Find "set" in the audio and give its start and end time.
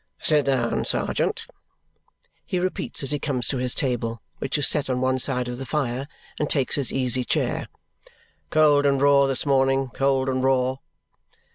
4.67-4.89